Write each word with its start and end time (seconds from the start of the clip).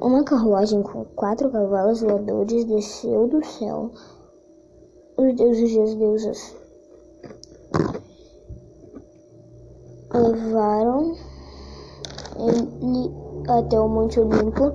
uma 0.00 0.22
carruagem 0.22 0.82
com 0.82 1.04
quatro 1.04 1.50
cavalos 1.50 2.00
voadores 2.00 2.64
desceu 2.64 3.26
do 3.28 3.44
céu. 3.44 3.90
Os 5.16 5.34
deuses 5.34 5.70
e 5.72 5.80
as 5.80 5.94
deusas 5.94 6.56
levaram 10.14 11.14
ele 12.38 13.12
até 13.48 13.78
o 13.78 13.88
Monte 13.88 14.20
Olimpo. 14.20 14.72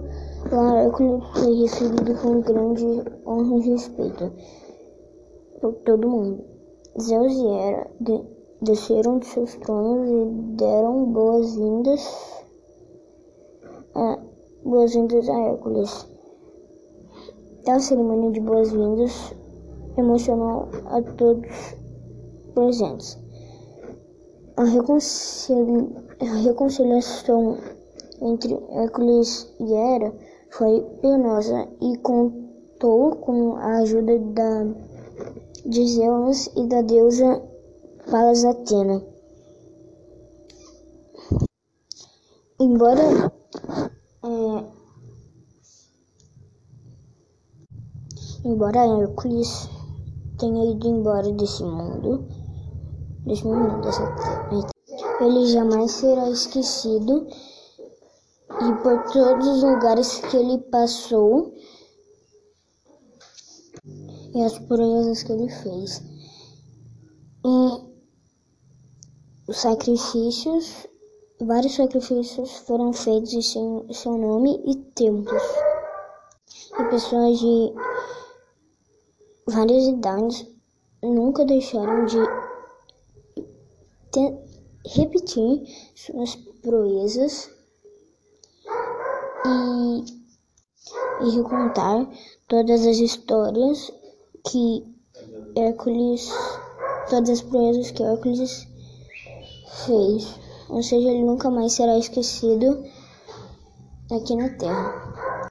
Lá 0.51 0.81
Hércules 0.81 1.23
foi 1.33 1.55
recebido 1.61 2.15
com 2.21 2.41
grande 2.41 3.03
honra 3.25 3.57
e 3.57 3.69
respeito 3.69 4.31
por 5.61 5.73
todo 5.85 6.09
mundo. 6.09 6.43
Zeus 6.99 7.31
e 7.31 7.47
Hera 7.47 7.89
de 8.01 8.33
desceram 8.63 9.19
de 9.19 9.25
seus 9.25 9.55
tronos 9.55 10.09
e 10.09 10.55
deram 10.55 11.05
boas-vindas 11.11 12.01
a, 13.93 14.19
boas-vindas 14.73 15.29
a 15.29 15.39
Hércules. 15.39 16.07
A 17.67 17.79
cerimônia 17.79 18.31
de 18.31 18.39
boas-vindas 18.39 19.35
emocionou 19.95 20.67
a 20.87 20.99
todos 21.15 21.75
presentes. 22.55 23.19
A, 24.57 24.63
a 24.63 26.35
reconciliação 26.41 27.57
entre 28.19 28.59
Hércules 28.71 29.53
e 29.59 29.73
Hera 29.73 30.11
foi 30.49 30.81
penosa 31.03 31.67
e 31.79 31.95
contou 31.99 33.15
com 33.17 33.55
a 33.57 33.77
ajuda 33.77 34.17
da, 34.17 34.65
de 35.67 35.87
Zeus 35.87 36.47
e 36.57 36.65
da 36.67 36.81
deusa 36.81 37.43
Palas 38.09 38.43
Atena. 38.43 39.03
Embora 42.59 43.31
embora 48.43 48.85
Hércules 48.85 49.69
tenha 50.37 50.71
ido 50.71 50.87
embora 50.87 51.31
desse 51.31 51.63
mundo, 51.63 52.25
desse 53.25 53.45
mundo, 53.45 53.81
dessa 53.81 54.05
terra, 54.15 54.69
ele 55.21 55.45
jamais 55.47 55.91
será 55.91 56.29
esquecido 56.29 57.27
e 58.49 58.83
por 58.83 59.03
todos 59.11 59.47
os 59.47 59.63
lugares 59.63 60.19
que 60.19 60.37
ele 60.37 60.57
passou 60.69 61.53
e 64.33 64.41
as 64.41 64.57
proezas 64.59 65.23
que 65.23 65.31
ele 65.31 65.49
fez. 65.49 66.01
E 67.45 67.93
os 69.47 69.57
sacrifícios, 69.57 70.87
vários 71.41 71.75
sacrifícios 71.75 72.51
foram 72.59 72.93
feitos 72.93 73.33
em 73.33 73.41
seu, 73.41 73.85
seu 73.91 74.17
nome 74.17 74.61
e 74.65 74.75
templos. 74.93 75.43
E 76.79 76.83
pessoas 76.85 77.39
de 77.39 77.73
várias 79.45 79.85
idades 79.85 80.47
nunca 81.01 81.45
deixaram 81.45 82.05
de 82.05 82.17
repetir 84.85 85.63
suas 85.95 86.35
proezas 86.61 87.49
e, 89.45 90.05
e 91.25 91.29
recontar 91.35 92.07
todas 92.47 92.85
as 92.85 92.97
histórias 92.97 93.91
que 94.49 94.83
Hércules, 95.55 96.29
todas 97.09 97.29
as 97.29 97.41
proezas 97.41 97.91
que 97.91 98.03
Hércules 98.03 98.67
fez. 99.85 100.39
Ou 100.69 100.81
seja, 100.81 101.09
ele 101.09 101.23
nunca 101.23 101.49
mais 101.49 101.73
será 101.73 101.97
esquecido 101.97 102.83
aqui 104.11 104.35
na 104.35 104.49
Terra. 104.49 105.32